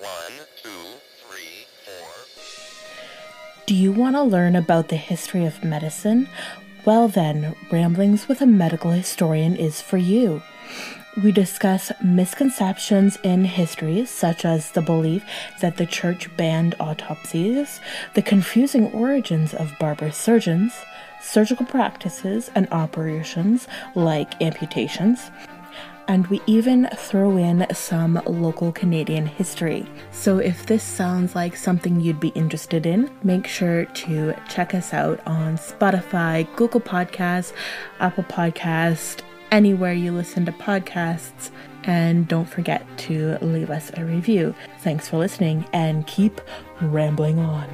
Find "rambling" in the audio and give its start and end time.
46.80-47.38